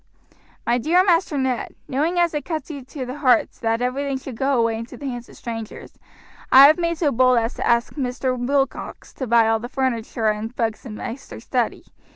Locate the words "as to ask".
7.37-7.93